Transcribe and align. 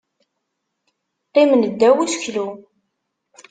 Qqimen 1.27 1.61
ddaw 1.71 1.95
useklu. 2.05 2.47